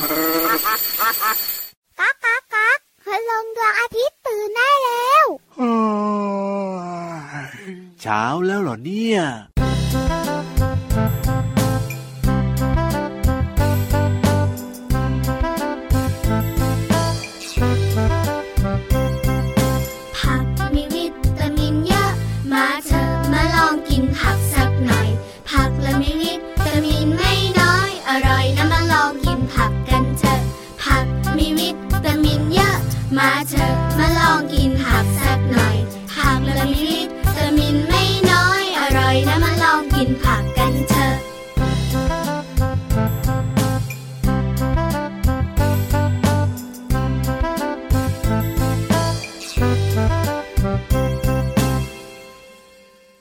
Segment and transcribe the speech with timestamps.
[0.00, 5.26] ก๊ากก๊ากก๊ากคืลงดวงอาทิตย์ตื่นได้แล้ว
[8.02, 9.20] เช้าแล้วเหรอเนี่ย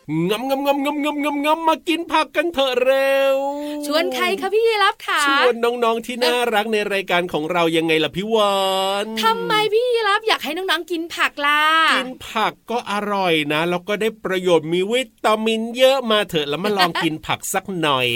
[0.09, 3.38] งำงำงำงำงำงำงำมากินผักกันเถอะเร็ว
[3.86, 8.55] ชวนใครคะพี่ยีรับขาชวนน้องๆที่น่ารักในรายการของเรายังไงล่ะพี่วา
[9.04, 18.07] นทำไมพี่ยีรับอยากให้น้องๆกินผักล่ะกินผักก็อร่อยนะแล้วก็ได้ประโยชน์มีวิตามินเยอะมาเถอะแล้วมาลองกินผักสักหน่อย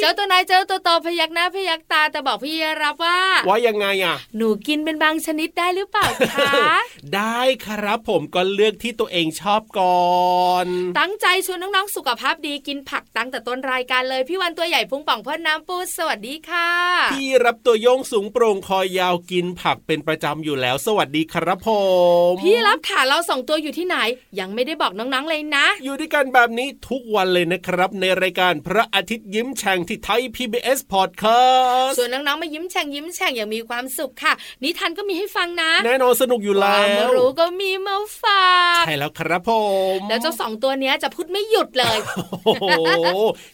[0.00, 3.18] เจ้าตัวนายเจ้าตัวโตพยักหน้าพยักตาแต่บอกพี่ยีรับว่า
[3.48, 6.52] ว่ายังไงอะ หนูกินเป็นบางชนิดได้หรือเปล่าคะ
[7.14, 10.06] ได้ครับผมก็เลือกที่ตัวเองชอบก่อ
[10.64, 10.66] น
[11.00, 16.70] ตั้งใจชวนน้องๆสุขภาพดีกินผักตั้งแต่ต้นรายการเลยพี่วันตัวใหญ่พุงป่องพ่นน้ำปูสวัสดีค่ะ
[17.12, 21.68] พี่รับตัวโยงสูงโปร่งคอยาวกินผักเป็นประจำอยู่แล้ว สวัสดีครับผ
[22.30, 23.96] มพี่รับขาเราสองตัวอยู่ที่ไหน
[24.38, 38.46] ยังไม่ได้บอกน้องๆเลยนะ อยู่ด้วยกันแบบนี้ทุกวันเลยนะครับ ในรายการพระอาทิตย์ยิ้มแฉ่งที่ไทย PBS Podcast ส่วนน้องๆมายิ้มแฉ่งยิ้มแฉ่งอย่างมีความสุขค่ะ นิทานก็มีให้ฟังนะ แน่นอนสนุกอยู่คแล้วามวรู้ก็มีมาฝา
[38.80, 39.50] กใช่แล้วครับผ
[39.96, 41.98] มแล้วเจ้าสองตัวเนี้ยจะพูดไม่หยุดเลย
[42.44, 42.64] โอ้โห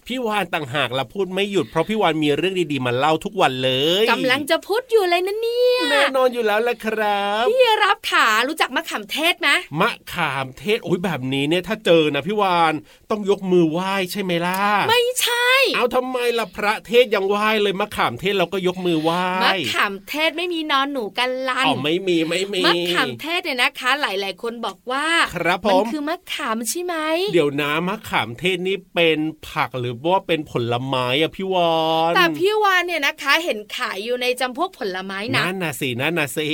[0.06, 3.70] พี่วานต่างหากละพูดไม่หยุดเพราะพี่วานมีเรื่องดีๆมาเล่าทุกวันเล
[4.02, 9.48] ยกำลังจะพูดอยู่เลยนะเนี่ยแน่นอนอยู่แล้วแหละครับพี่รับขารู้จักมะขามเทศไหม
[9.80, 12.74] มะขามเทศโอ้ยแบบนี้เนี่ยถ้าเจอนะพี่วาน
[13.10, 26.94] ต้องยกมือไหว้ใช่ไหมล่ะไม่ใช่ เอาทำไมล่ะพระเทศยังไหว้เลยมะขามเทศเราก็ยกมือไหว้มะขามเทศไม่มีนอนหนูกันลันอ๋อไม่มีไม่มีมะขามเทศเนี่ยนะคะ หลาย ๆ คนบอกว่าครับผมันมคือมะขามใช่ไหม
[27.32, 29.18] เดี๋ยวนะมะขามเทศนี่เป็น
[29.48, 31.74] ผักหรือว่าเป็นผลไม้อะพี่วา
[32.10, 36.48] นแต่พี่วานเนี่ยนะคะ เห็นขายอยู่ในจำพวกผลไม้นะนั่นน่ะสินั่นน่ะสิ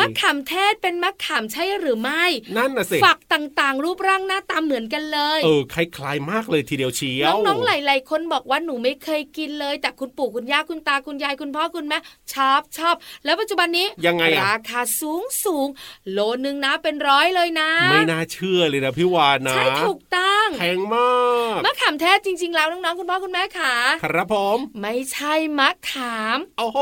[0.00, 2.24] มะขามเทศเป็นมะขามใช่หรือไม่
[2.56, 11.98] นั่นน่ะสิฝักต่างๆ รูปร่างหน้าตาเหมือนกันเลยเออคล้ายๆมากเลยทีเดียวเชียวน้องๆหลายๆคนบอกว่าหนูไม่เคยกินเลย แต่คุณปู่คุณย่าคุณตาคุณยายคุณพ่อคุณแม่
[12.32, 12.94] ชอบชอบ
[13.24, 15.68] แล้วปัจจุบันนี้ยังไงอะราคาสูงสูง
[16.12, 21.10] โลนึงนะเป็นร้อยเลยนะ ไม่น่าเชื่อเลยนะพี่วานนะใช่ถูกต้องแพงมา
[21.56, 23.74] กมะขามเทศจริง ๆ แล้วน้องๆคุณพ่อคุณแม่ขา
[24.04, 26.78] ครับผมไม่ใช่มะขามโอ้โห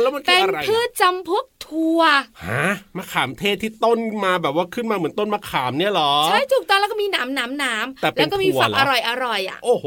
[0.00, 2.00] แล้วมันคืเป็อนอะไรพืชจำพวกถั่ว
[2.46, 9.86] ฮะมะขามเทศที่ต้นมาแบบว่าขึ้นมาเหมือนต้นมะขามเนี่ยเหรอใช่ถูกต้องแล้วก็มีหนามหนามหนามแต่เป็นแล้วก็มีถั่วฝักเหรออร่อยอร่อยๆอะโอ้โห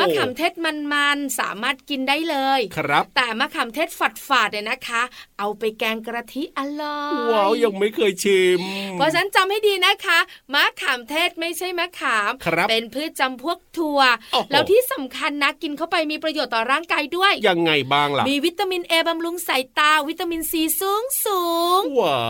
[0.00, 5.02] มะขามเทศมันๆสามารถกินได้เลยครับ แต่มะขามเทศฝาดฝาดๆเนี่ยนะคะ
[5.38, 8.62] เอาไปแกงกระทิอร่อยว้าวยังไม่เคยชิม
[8.92, 10.18] เพราะฉะนันจำให้ดีนะคะ
[10.54, 14.00] มะขามเทศไม่ใช่มะขามครับเป็นพืชจำพวกถั่ว
[14.32, 21.42] โอ้โหแล้วที่สำคัญนะกินเข้าไปมีประโยชน์ต่อร่างกายด้วย ยังไงบ้างล่ะ มีวิตามินเอบำรุงสายตาวิตามินซีสูงสู
[21.80, 22.24] งว้า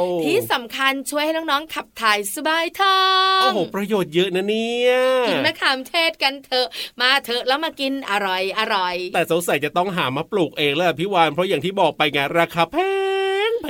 [0.00, 2.98] วที่สำคัญช่วยให้น้องๆขับถ่ายสบายท้อ
[3.38, 4.90] งโอ้โหประโยชน์เยอะนะเนี่ย
[5.28, 6.66] กินมะขามเทศกันเถอะ
[7.00, 12.76] มาเถอะแล้วมากินอร่อยอร่อย แต่สงสัยจะต้องหามาปลูกเองแล้วล่ะพี่วานเพราะอย่างที่บอกไปไงราคาแพ
[13.24, 13.25] ง
[13.64, 13.68] แพ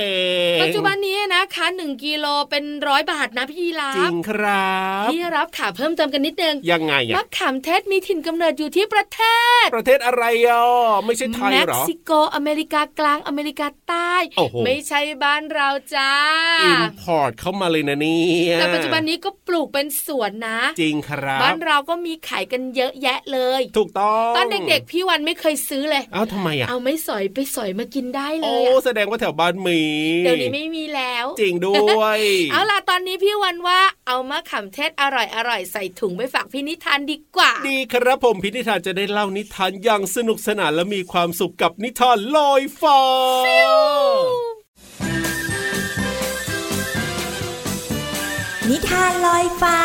[0.57, 9.21] งปัจจุบันนี้นะคะหนึ่งกิโลเป็นร้อยบาทนะพี่ราจริบงครับพี่รับขาเพิ่มเติมกันนิดนึงยังไงอะมะขามเทศมีถิ่นกำเนิดอยู่ที่ประเท
[9.63, 10.63] ศ ประเทศอะไรอะ
[11.05, 16.11] ไม่ใช่ไทยเม็กเหรอซิโกอเมริกากลางอเมริกาใต้โอ้โหไม่ใช่บ้านเราจ้า
[16.63, 18.21] อิน port เข้ามาเลยนะเนี่
[18.51, 29.76] ยแต่ปัจจุบันนี้ก็ปลูกเป็นสวนนะ จริงครับ บ้านเราก็มีขายกันเยอะแยะเลย ถูกต้องตอนเด็กๆพี่วันไม่เคยซื้อเลยเอ้าทำไมอะเอาไม่สอยไปสอยมากินได้เลย โอ้ยอะแสดงว่าแถวบ้านมี
[30.23, 32.19] เดี๋ยวนี้ไม่มีแล้ว จริงด้วย
[32.51, 43.01] เอาล่ะตอนนี้พี่วันว่าเอามะขามเทศอร่อยอร่อยๆใส่ถุงไปฝากพี่นิทานดีกว่า ดีครับผมพินิธานจะได้เล่านิทานอย่างสนุกสนานและมีความสุขกับนิทานลอยฟ้า
[48.69, 49.77] นิทานลอยฟ้า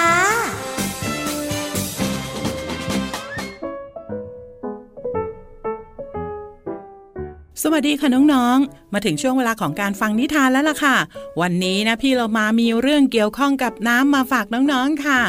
[7.62, 10.97] สวัสดีค่ะน้องๆ มาถึงช่วงเวลาของการฟังนิทานแล้วล่ะค่ะ
[11.41, 15.20] วันนี้นะพี่เรามามีเรื่องเกี่ยวข้องกับน้ำมาฝากน้องๆค่ะ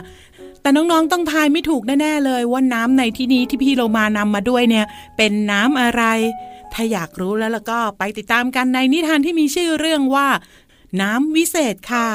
[0.62, 4.86] แต่น้องๆต้องทายไม่ถูกแน่ๆเลยว่าน้ำในที่นี้ที่พี่เรามานำมาด้วยเนี่ย
[5.18, 6.04] เป็นน้ำอะไร
[6.74, 10.28] ถ้าอยากรู้แล้วล้วก็ไปติดตามกันในนิทานที่มีชื่อเรื่องว่า
[11.02, 12.10] น้ำวิเศษค่ะ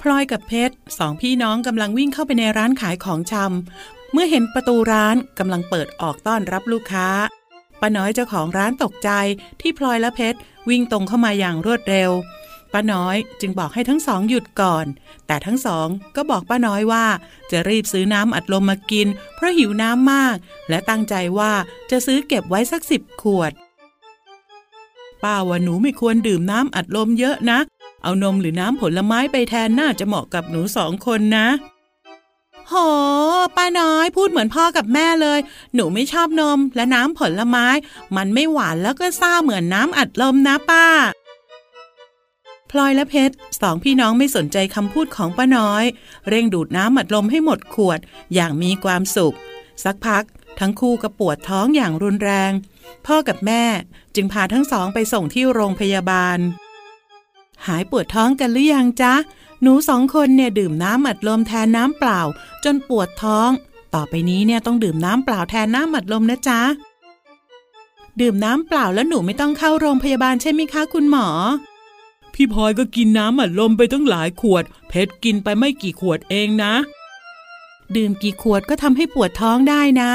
[0.00, 7.08] พลอยกับเพชรสองพี่น้องกำลังวิ่งเข้าไปในร้านขายของชำ เมื่อเห็นประตูร้านกำลังเปิดออกต้อนรับลูกค้า
[7.80, 9.10] ป้าน้อยเจ้าของร้านตกใจ
[9.60, 10.38] ที่พลอยและเพชร
[10.68, 12.10] วิ่งตรงเข้ามาอย่างรวดเร็ว
[12.72, 14.86] ป้าน้อยจึงบอกให้ทั้งสองหยุดก่อน
[15.26, 15.86] แต่ทั้งสอง
[16.16, 17.06] ก็บอกป้าน้อยว่า
[17.50, 20.36] จะรีบซื้อน้ำอัดลมมากิน เพราะหิวน้ำมาก
[20.68, 21.52] และตั้งใจว่า
[21.90, 23.52] จะซื้อเก็บไว้สักสิบขวด
[25.22, 27.58] ป้าว่าหนูไม่ควรดื่มน้ำอัดลมเยอะนะ
[28.02, 31.48] เอานมหรือน้ำผลไม้ไปแทนน่าจะเหมาะกับหนูสองคนนะ
[32.72, 32.78] โห
[33.56, 35.38] ป้าน้อยพูดเหมือนพ่อกับแม่เลย
[35.74, 37.66] หนูไม่ชอบนมและน้ำผลไม้
[38.16, 40.86] มันไม่หวานแล้วก็ซ่าเหมือนน้ำอัดลมนะป้า
[42.70, 45.84] พลอยและเพชรสองพี่น้องไม่สนใจคำพูดของป้าน้อย
[46.28, 47.98] เร่งดูดน้ำอัดลมให้หมดขวด
[48.34, 49.36] อย่างมีความสุข
[49.84, 50.24] สักพัก
[50.60, 52.52] ทั้งคู่ก็ปวดท้องอย่างรุนแรง
[53.06, 53.64] พ่อกับแม่
[54.14, 56.38] จึงพาทั้งสองไปส่งที่โรงพยาบาล
[57.66, 59.14] หายปวดท้องกันหรือยังจ๊ะ
[59.62, 62.20] หนูสองคนเนี่ยดื่มน้ำอัดลมแทนน้ำเปล่า
[62.64, 63.50] จนปวดท้อง
[63.94, 66.60] ต่อไปนี้เนี่ยต้องดื่มน้ำเปล่าแทนน้ำอัดลมนะจ๊ะ
[68.20, 71.28] ดื่มน้ำเปล่าแล้วหนูไม่ต้องเข้าโรงพยาบาลใช่ไหมคะคุณหมอ
[72.34, 76.74] พี่พลอยก็กินน้ำอัดลมไปตั้งหลายขวด เพชรกินไปไม่กี่ขวดเองนะ
[77.96, 80.10] ดื่มกี่ขวดก็ทำให้ปวดท้องได้นะ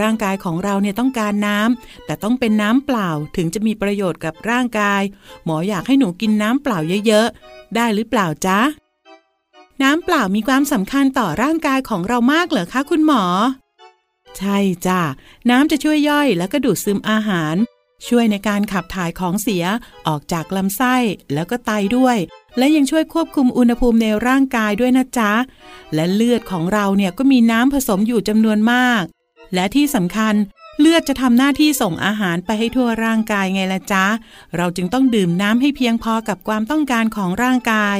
[0.00, 5.02] ร่างกายของเราเนี่ยต้องการน้ำแต่ต้องเป็นน้ำเปล่าถึงจะมีประโยชน์กับร่างกาย
[5.44, 8.58] หมออยากให้หนูกินน้ำเปล่าเยอะๆได้หรือเปล่าจ๊ะ
[9.82, 13.24] น้ำเปล่ามีความสำคัญต่อร่างกายของเรามากเหรอคะคุณหมอ
[14.38, 15.00] ใช่จ้ะ
[15.50, 17.54] น้ำจะช่วยย่อยแล้วก็ดูดซึมอาหาร
[18.08, 19.64] ช่วยในการขับถ่ายของเสีย
[20.06, 20.96] ออกจากลำไส้
[21.34, 22.16] แล้วก็ไตด้วย
[22.58, 25.32] และยังช่วยควบคุมอุณหภูมิในร่างกายด้วยนะจ๊ะ
[25.94, 29.02] และเลือดของเราเนี่ยก็มีน้ำผสมอยู่จำนวนมาก
[29.54, 30.34] และที่สำคัญ
[30.80, 34.04] เลือดจะทำหน้าที่ส่งอาหารไปให้ทั่วร่างกายไงล่ะจ๊ะ
[34.56, 37.98] เราจึงต้องดื่มน้ำให้เพียงพอกับความต้องการของร่างกาย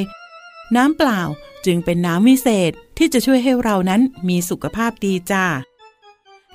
[0.76, 1.20] น้ำเปล่า
[1.66, 5.46] จึงเป็นน้ำวิเศษที่จะช่วยให้เรานั้นมีสุขภาพดีจ้า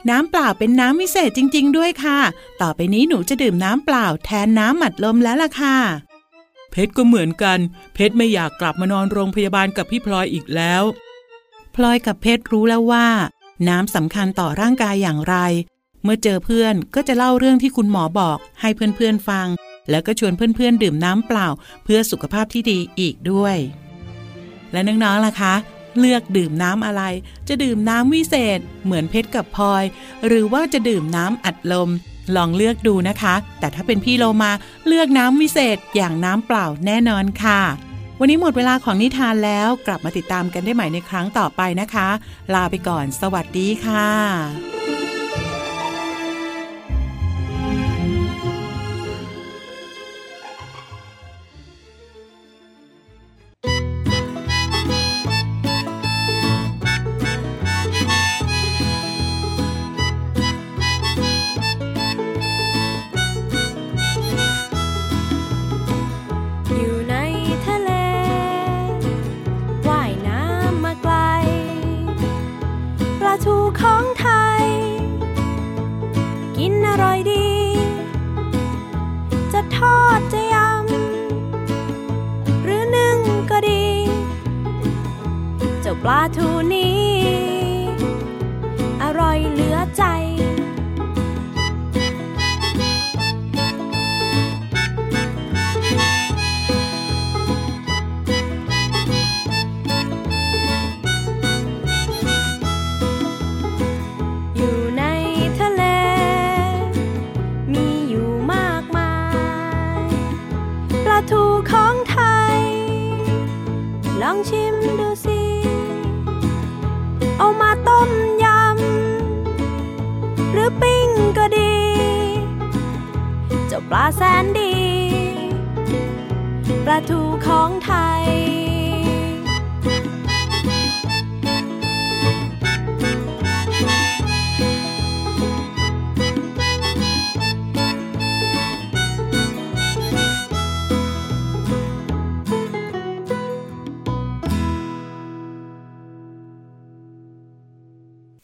[0.10, 2.20] น้ำเปล่าเป็นน้ำวิเศษจริง ๆ ด้วยค่ะ
[2.62, 5.78] ต่อไปนี้หนูจะดื่มน้ำเปล่าแทนน้ำหมัดลมแล้วล่ะค่ะ
[6.72, 7.60] เพชรก็เหมือนกัน
[7.94, 10.84] เพชรไม่อยากกลับมานอนโรงพยาบาลกับพี่พลอยอีกแล้ว
[11.76, 13.08] พลอยกับเพชรรู้แล้วว่า
[13.70, 15.36] น้ำสำคัญต่อร่างกายอย่างไร
[16.04, 19.48] เมื่อเจอเพื่อนก็จะเล่าเรื่องที่คุณหมอบอกให้เพื่อนๆฟัง
[19.90, 21.48] แล้วก็ชวนเพื่อนๆดื่มน้ำเปล่า
[21.84, 23.58] เพื่อสุขภาพที่ดีอีกด้วย
[24.74, 25.54] และน้องๆล่ะคะ
[26.00, 27.04] เลือกดื่มน้ำอะไร
[27.48, 29.84] จะดื่มน้ำวิเศษ เหมือนเพชรกับพลอย
[30.28, 31.90] หรือว่าจะดื่มน้ำอัดลม
[32.36, 34.52] ลองเลือกดูนะคะ แต่ถ้าเป็นพี่โลมา
[34.88, 37.62] เลือกน้ำวิเศษอย่างน้ำเปล่าแน่นอนค่ะ
[38.20, 42.08] วันนี้หมดเวลาของนิทานแล้วกลับมาติดตามกันได้ใหม่ในครั้งต่อไปนะคะ
[42.54, 44.73] ลาไปก่อน สวัสดีค่ะ
[86.04, 86.93] ปลาทูนี้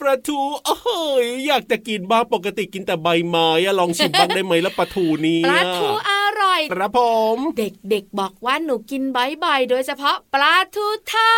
[0.10, 0.76] ลาทูโอ้
[1.24, 6.12] ยอยากจะกินบ้างปกติกินแต่ใบไม้อะลองชิมบ้างได้ไหมแล้วปลาทูนี้ปลาทูอ
[6.42, 7.00] ร่อยครับผ
[7.36, 11.32] ม เด็กๆบอกว่าหนูกินบ่อยๆโดยเฉพาะปลาทูทอ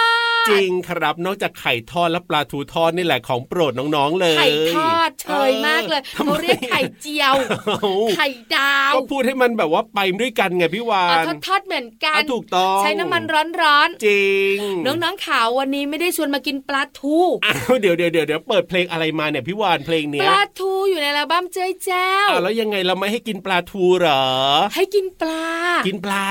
[0.44, 7.36] ดจริงครับนอกจากไข่ทอดและปลาทูทอดนี่แหละของโปรดน้องๆเลยไข่ทอดเชยมากเลยออทำไมเขาเรียกไข่เจียว
[7.68, 24.24] เอ้าไข่ดาวก็พูดให้มันแบบว่าไปด้วยกันไงพี่วาอะนทอดๆเหมือนกันอะถูกต้องใช้น้ำมันร้อนจริงๆน้องๆขาววันนี้ไม่ได้ชวนมากินปลาทูอ้าวเดี๋ยวเดี๋ยวเดี๋ยวเดี๋ยวเปิดเพลงอะไรมาเนี่ยพี่วานเพลงปเนี้ยลาทูอยู่ในอัลบั้มเจ้ยแจ้วอ้าวแล้วยังไงเราไม่ให้กินปลาทูเหรอ
[24.76, 25.46] ให้กินปลา
[25.88, 26.28] กินปลา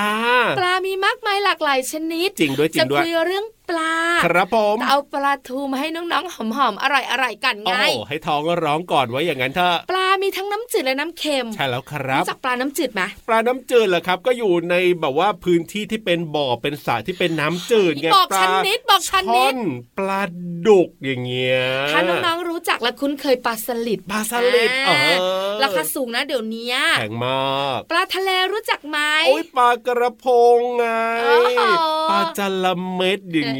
[0.59, 3.93] ปลามีมากมายหลากหลายชนิด จริงด้วยจริจะงด้วยคุยเรื่อง ปลา
[4.25, 6.85] ครับผมแต่เอาปลาทูมาให้น้องๆหอมๆอ
[7.23, 19.59] ร่อยๆกันโอ้ไงโหให้ท้องร้องก่อนไว้อย่างนั้นเถอะปลามีทั้งน้ำจืดและน้ำเค็มใช่แล้วครับรู้จักปลาน้ำจืดไหมปลาน้ำจืดเหรอครับ ก็อยู่ในแบบว่าพื้นที่ที่เป็นบ่อเป็นสระที่เป็นน้ำจืดไงบอกปลาชันนิดบอกชันนิดช่อน
[19.99, 20.23] ปลา
[20.67, 21.59] ดุกอย่างเงี้ย
[21.91, 24.99] ถ้าน้องๆรู้จักและคุ้นเคยปลาสลิดปลาสลิดเออ่า
[25.59, 26.67] อราคาสูงนะเดี๋ยวนี้
[26.99, 30.85] แพงมากปลาทะเลรู้จักไหมโอ้ยปลากระพงไง
[31.23, 31.61] โอ้โห
[32.11, 33.60] ปลาจระเม็ดอย่างเ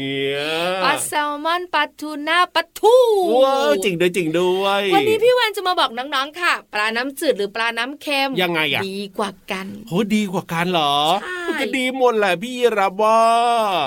[0.83, 2.95] ปลาแซลมอนปลาทูน่าปลาทู
[3.43, 13.21] ว้าวจริงด้วยจริงด้วย วันนี้พี่วันจะมาบอกน้องๆค่ะ ปลาน้ำจืดหรือปลาน้ำเค็มยังไงอะดีกว่ากันโหดีกว่ากันเหรอใช่มันก็ดีหมดแหละพี่รับว่า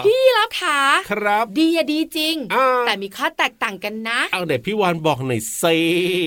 [0.07, 0.81] พี่รับขา
[1.11, 5.79] ครับ ดีอะดีจริงอ่าแต่มีข้อแตกต่างกันนะ เอาเดี๋ยวพี่วานบอกหน่อยสิ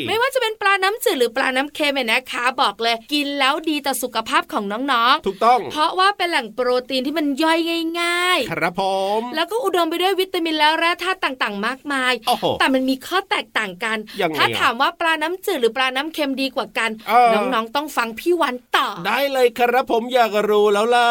[0.07, 7.59] ไม่ว่าจะเป็นปลาน้ำจืดหรือปลาน้ำเค็มเนี่ยนะคะ บอกเลยกินแล้วดีต่อสุขภาพของน้องถูกต้องๆเพราะว่าเป็นแหล่งโปรตีนที่มันย่อย
[8.01, 8.81] ง่ายครับผ
[9.19, 21.09] มๆแล้วก็อุดมไปด้วยวิตามินและแร่ธาตุต่างๆ มากมายโอ้โหแต่มันมีข้อแตกต่างกันยังไงถ้าอะถามว่าปลาน้ำจืดหรือปลาน้ำเค็มดีกว่ากันเออน้องๆต้องฟังพี่วันต่อ ได้เลยครับผมอยากรู้แล้วล่ะ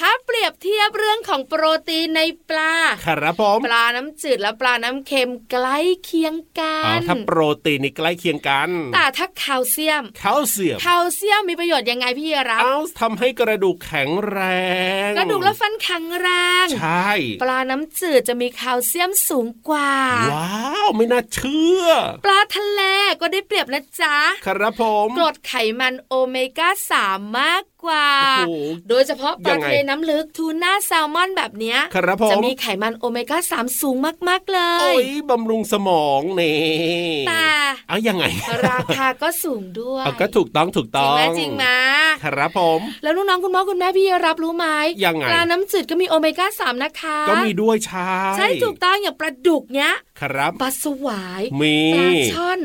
[0.00, 2.74] ถ้าเปรียบเทียบเรื่องของโปรตีนในปลา
[3.06, 14.38] ครับผม ปลาน้ำจืดและปลาน้ำเค็มใกล้เคียงกัอ๋อนถ้าโปรตีนนี่ใกล้เคียงกัน แต่ถ้าแคลเซียม แคลเซียม แคลเซียมมีประโยชน์ยังไงพี่รับเอาทำให้กระดูกแข็งแร
[15.08, 16.28] ง กระดูกและฟันแข็งแร
[16.64, 17.10] ง ใช่
[17.42, 19.92] ปลาน้ำจืดจะมีแคลเซียมสูงกว่า
[20.32, 21.84] ว้าว ไม่น่าเชื่อ
[22.24, 22.80] ปลาทะเล
[23.20, 24.16] ก็ได้เปรียบนะจ๊ะ
[24.46, 28.06] ครับผมกรดไขมันโอเมก้าสามมากกว่า
[28.38, 28.52] โอ้โห
[28.88, 33.96] โดยเฉพาะปยัลางไงทะเลน้ำลึกทูน่าแซลมอนแบบเนี้ยครับผมจะมีไขมันโอเมก้าสามสูง
[34.28, 36.58] มากๆเลโอ้ยยบำรุงสมองนี่
[37.28, 37.46] แต่
[37.88, 38.24] เอายังไง
[38.70, 41.64] ราคาก็สูงด้วยเอาก็ถูกต้องถูกจริต้องงไหมจริงไหม
[42.24, 44.66] ครับผม แล้วน้องๆคุณพ่อคุณแม่พี่รับรู้ไหม
[45.04, 52.60] ยังไงปลาน้ำจืดก็มีโอเมก้าสามนะคะ ก็มีด้วยใช่ใช่ถูกต้องอย่างปลาดุกเนี้ยครับปลาสวายมีปลาช่อน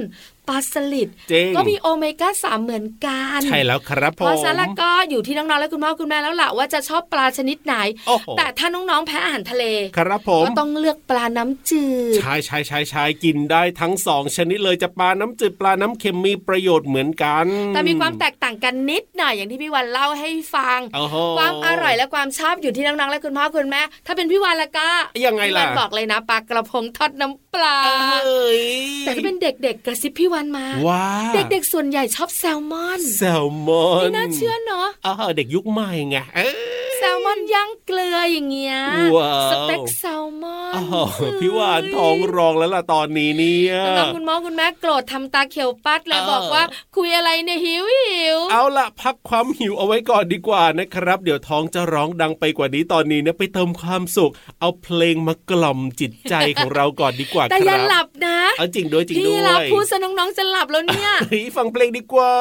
[0.48, 7.75] ปลาสลิดจริงก็มีโอเมก้าสามเหมือนกันใช่แล้วครับผเพมราะฉะนั้นแล้วก็อยู่ที่น้องๆและคุณพ่อคุณแม่แล้วล่ะว่าจะชอบปลาชนิดไหน
[8.08, 9.64] โอ้โหแต่ถ้าน้องๆแพ้อาหารทะเล
[9.98, 24.90] ครับผมก็ต้องเลือกปลาน้ำจืดใช่ใช่ใช่ใช่กินได้ทั้งสองชนิดเลยจะปลาน้ำจืดปลาน้ำเค็มมีประโยชน์เหมือนกัน แต่มีความแตกต่างกันนิดหน่อยอย่างที่พี่วันเล่าให้ฟังโอ้โหความอร่อยและความชอบอยู่ที่น้องๆและคุณพ่อคุณแม่ ถ้าเป็นพี่วันละก็
[25.25, 27.78] ยังไงล่ะพี่วันบอกเลยนะปลากระพงทอดน้ำปลา
[28.25, 28.64] เอ้ย
[29.02, 38.78] แต่ถ้าเป็นเด็กๆกระซิบพี่วันมาว้าเด็กๆส่วนใหญ่ชอบแซลมอน แซลมอนไม่น่าเชื่อเนาะอ้าวเด็กยุคใหม่ไงเอ้ยแซลมอนย่างเกลืออย่างเงี้ย
[39.16, 41.08] ว้าวสเต็กแซลมอนอ้าว
[41.42, 46.64] พี่วานท้องรองแล้วล่ะตอนนี้เนี่ยน้องๆคุณพ่อคุณแม่โกรธทำตาเขียวปัดแล้วเออบอกว่า
[46.96, 62.32] คุยอะไรเนี่ยหิวหิวเอาละพักความหิวเอาไว้ก่อนดีกว่านะครับ เดี๋ยวท้องจะร้องดังไปกว่านี้ตอนนี้เนี่ยไปเติมความสุข เอาเพลงมากล่อมจิตใจของเราก่อนดีกว่าแต่คอย่ารับหลับนะเอาจริงด้วยจริงพี่ด้วยรับพูดซะน้องๆจะหลับแล้วเนี่ยเฮ้ยฟังเพลงดีกว่า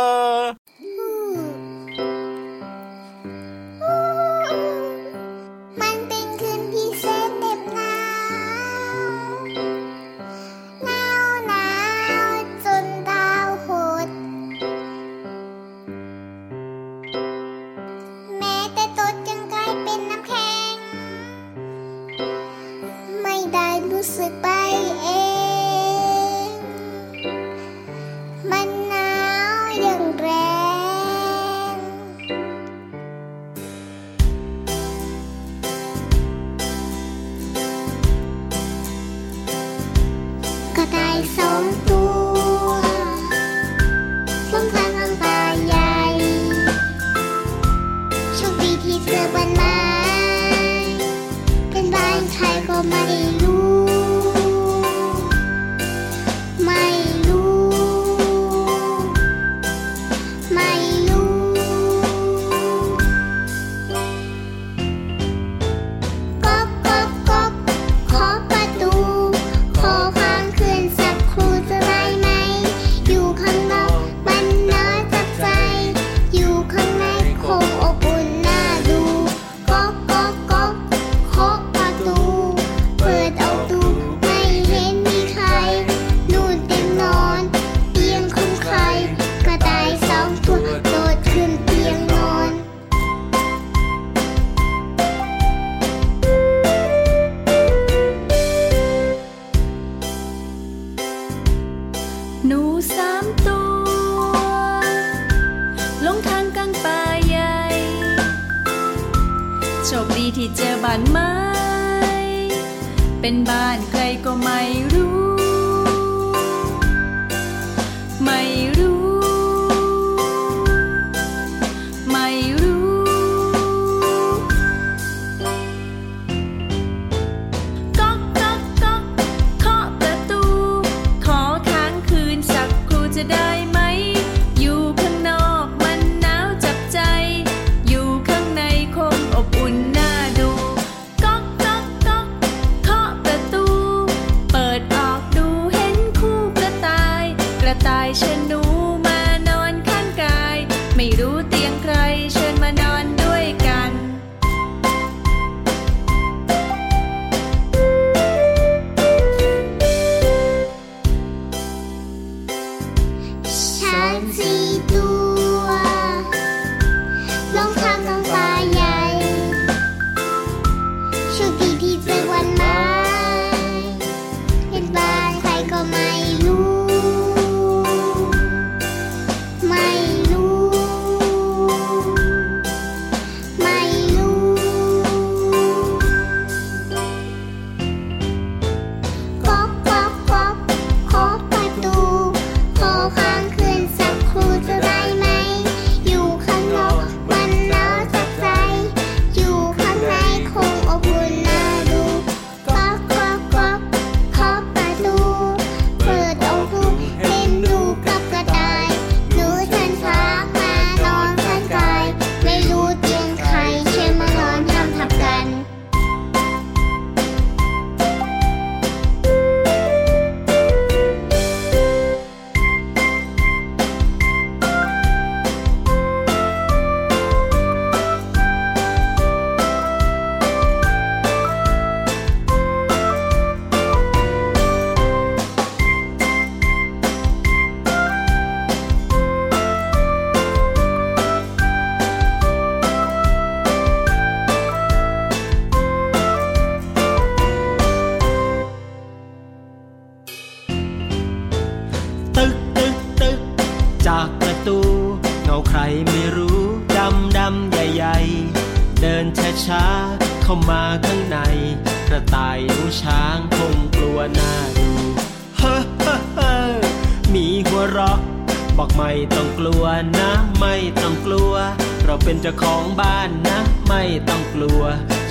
[272.14, 274.82] เราเป็นเจ้าของบ้านนะ ไม่ต้องกลัว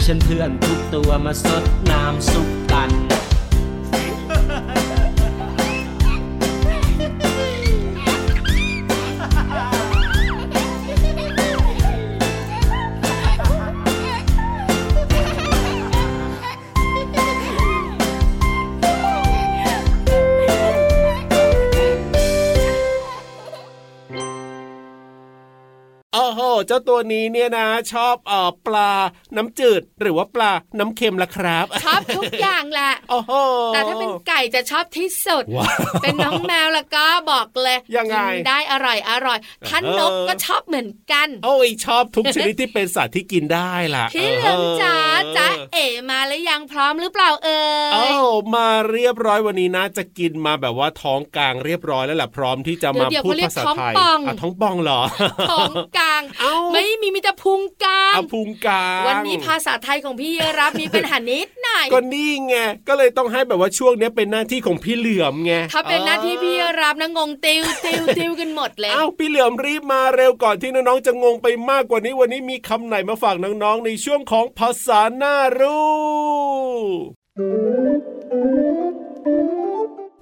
[0.06, 2.90] ฉันเพื่อนทุกตัวมาสดน้ำซุปกัน
[26.68, 28.92] เจ้าตัวนี้เนี่ยนะ ชอบเอ่อปลา
[29.36, 33.32] น้ำจืด หรือว่าปลาน้ำเค็มล่ะครับชอบทุกอย่างแหละโอ้โห
[33.74, 44.96] แต่ถ้าเป็นไก่จะชอบที่สุดว้าวเป็นน้องแมวแล้วก็บอกเลยยังไงกินได้อร่อยอร่อยท่านนกเออก็ชอบเหมือนกัน โอ้ยชอบทุกชนิดที่เป็นสัตว์ที่กินได้ล่ะพี่เหลิมจ๋า
[45.26, 47.60] เออจ๋าเอ๋มาแล้วยังพร้อมหรือเปล่าเอ่
[47.94, 48.13] เอ้าย
[48.56, 55.02] มาเรียบร้อยวันนี้นะ จะกินมาแบบว่าท้องกลางเรียบร้อยแล้วแหละพร้อมที่จะมาเดี๋ยวพูดเขาเรียกภาษาท้องไทยป่องะท้องป่องเหรอ
[55.52, 62.56] ท้องกลางเอ้าไม่มีมีแต่พุงกลางเอาพุงกลางวันนี้ภาษาไทยของพี่รับมีปัญหานิดหน่อยก็นี่ไง
[62.88, 77.23] ก็เลยต้องให้แบบว่าช่วงเนี้ยเป็นหน้าที่ของพี่เหลือมไงถ้าเป็นหน้าที่พี่รับนะงงติวติวติวกันหมดเลยเอ้าพี่เหลือมรีบมาเร็วก่อนที่น้องๆจะงงไปมากกว่านี้วันนี้มีคำไหนมาฝากน้องๆในช่วงของภาษาหน้ารู้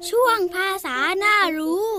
[0.10, 1.92] ช่วงภาษาหน้ารู้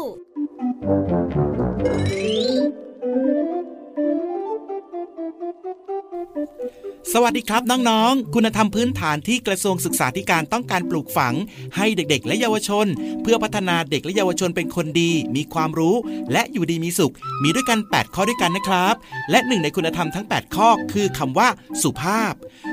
[7.12, 11.34] สวัสดีครับน้องๆ คุณธรรมพื้นฐานที่กระทรวงศึกษาธิการต้องการปลูกฝัง
[11.76, 12.86] ให้เด็กๆ และเยาวชน
[13.22, 15.96] เพื่อพัฒนาเด็กและเยาวชนเป็นคนดี มีความรู้
[16.32, 18.94] และอยู่ดีมีสุข มีด้วยกัน 8 ข้อด้วยกันนะครับ
[19.30, 21.48] และหนึ่งในคุณธรรมทั้ง 8 ข้อคือคำว่า
[21.82, 22.32] สุภาพ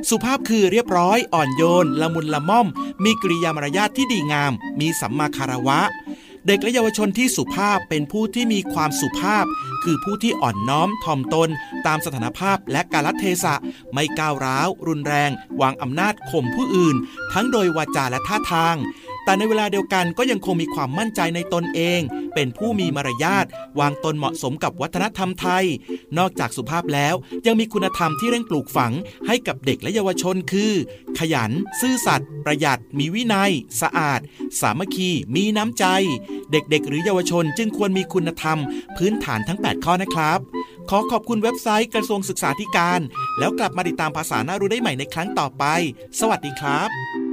[0.10, 2.68] สุภาพคือเรียบร้อย อ่อนโยน ละมุนละม่อม
[3.04, 5.80] มีกริยามารยาทที่ดีงาม มีสัมมาคารวะ
[6.48, 9.46] เด็กและเยาวชนที่สุภาพเป็นผู้ที่มีความสุภาพ
[9.84, 11.50] คือผู้ที่อ่อนน้อมถ่อมตน
[11.88, 13.56] ตามสถานภาพและกาลเทศะ
[13.94, 15.30] ไม่ก้าวร้าว รุนแรง
[15.62, 16.96] วางอำนาจข่มผู้อื่น
[17.34, 18.76] ทั้งโดยวาจาและท่าทาง
[19.30, 22.02] แต่ในเวลาเดียวกันก็ยังคงมีความมั่นใจในตนเอง
[22.36, 23.46] เป็นผู้มีมารยาท
[23.80, 25.66] วางตนเหมาะสมกับวัฒนธรรมไทย
[26.18, 27.16] นอกจากสุภาพแล้ว
[27.48, 28.94] ยังมีคุณธรรมที่เร่งปลูกฝัง
[29.28, 30.74] ให้กับเด็กและเยาวชนคือ
[31.20, 34.20] ขยัน ซื่อสัตย์ประหยัด มีวินัย สะอาด
[34.60, 35.86] สามัคคี มีน้ำใจ
[36.52, 38.58] เด็กๆ หรือเยาวชนจึงควรมีคุณธรรม
[38.98, 40.40] พื้นฐานทั้ง 8 ข้อนะครับ
[40.90, 43.00] ขอขอบคุณเว็บไซต์กระทรวงศึกษาธิการ
[43.40, 45.64] แล้วกลับมาติดตามภาษาหน้ารู้ได้ใหม่ในครั้งต่อไป
[46.20, 47.29] สวัสดีครับ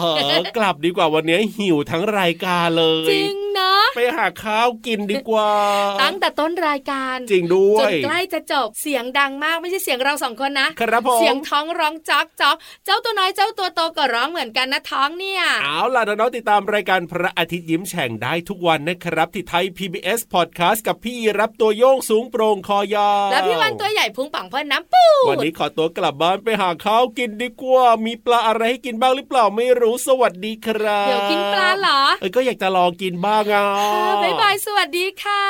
[0.00, 0.06] เอ
[0.38, 3.34] อกลับดีกว่าวันนี้หิวทั้งรายการเลย จริง
[3.94, 5.50] ไปหาข้าวกินดีกว่า
[6.02, 33.81] ตั้งแต่ต้นรายการจริงด้วจยนใกล้จะจบเสียงดังมากไม่ใช่เสียงเราสองคนนะครับผมเสียงท้องร้องจ๊อกจ๊อกเจ้าตัวน้อยเจ้าตัวโตก็ร้องเหมือนกันนะท้องเนี่ยเอาล่ะน้องๆติดตามรายการพระอาทิตย์ยิ้มแฉ่งได้ทุกวันนะครับ ที่ไทย PBS Podcast กับพี่รับตัวโยงสูงโปร่งคอยาวแล้วพี่วันตัวใหญ่พุงปังเพิ่นน้ำปูวันนี้ขอตัวกลับบ้านไปหาข้าวกินดีกว่ามีปลาอะไรให้กินบ้างหรือเปล่าไม่รู้สวัสดีครับเดี๋ยวกินปลาเหรอเอ้ยก็อยากจะลองกินบ้างอะค่ะ
[34.22, 35.44] บ๊ายบาย สวัสดีค่ะ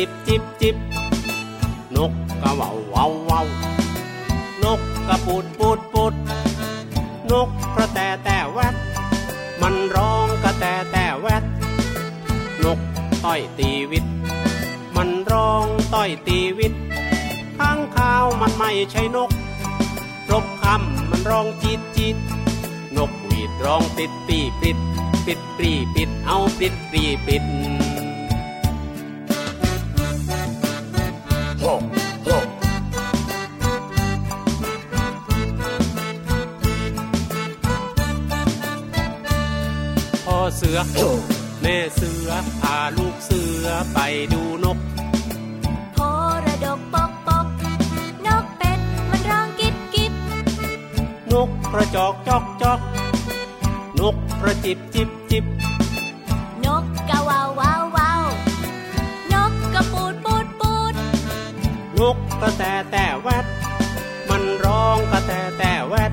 [0.00, 0.76] จิบจิบจิบ
[1.96, 3.42] นกกระว่าเว่าเว่า
[4.64, 6.14] นกกระปูดปูดปูด
[7.30, 8.74] นกกระแตแต่แวด
[9.60, 11.44] มันร้องกระแตแต่แวด
[12.64, 12.78] นก
[13.24, 14.04] ต้อยตีวิต
[14.96, 16.72] มันร้องต้อยตีวิต
[17.58, 19.30] ข้างข้าวมันไม่ใช่นก
[20.30, 22.16] รบคำมันร้องจีดจีด
[22.96, 24.78] นกหวีดร้องปิดปีปิด
[25.26, 27.44] ปิดปีปิดเอาปิดปีปิด
[40.68, 40.82] สือ
[41.62, 43.98] แม่เสือพาลูกเสือไป
[44.32, 44.78] ดูนก
[45.94, 45.98] โพ
[46.44, 47.46] ระดกปกปก
[48.26, 50.12] นกเป็ดมันร้องกิบกิบ
[51.32, 52.80] นกกระจอกจอกจอก
[54.00, 55.44] นกกระจิบจิบจิบ
[56.64, 58.22] นกกะวาววาววาว
[59.32, 60.94] นกกระปูดปูดปูด
[61.98, 63.46] นกกระแตแต่แวด
[64.28, 66.12] มันร้องกระแตแต่แวด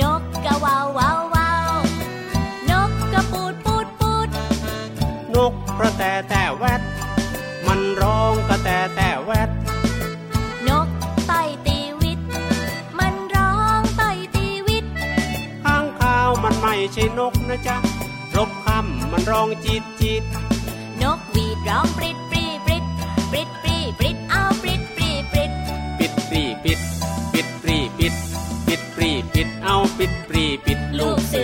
[0.00, 1.72] นกกะวาววาววาว
[2.70, 4.28] นกกระปูดปูดปูด
[5.34, 6.82] นกกระแตแต่แวด
[7.66, 9.50] มันร้องกระแตแต่แวด
[10.68, 10.88] นก
[11.26, 12.20] ไต่ตีวิต
[12.98, 14.84] มันร้องไต่ตีวิต
[15.64, 17.76] ข้างข้าวมันไม่ใช่นกนะจ๊ะ
[18.36, 20.22] รบคำมันร้องจีดจีด
[21.02, 22.31] นกหวีดร้องปริดปรีปริด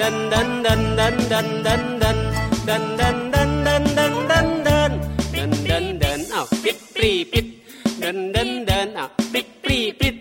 [0.00, 2.18] ดันดันดันดันดันดันดัน
[2.68, 4.92] ดันดันดันดันดันดันดัน
[5.36, 7.46] ดันดันดันอ้าวปิดปรีปิด
[8.02, 10.16] ดันดันดันอ้าวปิดปรีปิด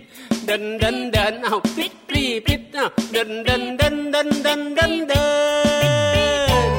[0.47, 6.69] ดันดันดันเอาวปิดปรีปิดเอาวดันดันดันดันดันดันดัน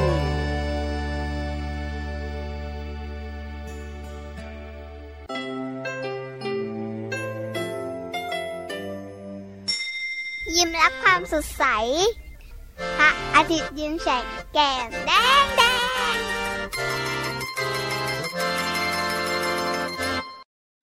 [10.55, 11.63] ยิ้มรับความสดใส
[13.01, 15.11] ระอาทิตย์ยิ้มแฉกแก้มแด
[15.43, 15.61] งแด
[16.15, 16.40] ง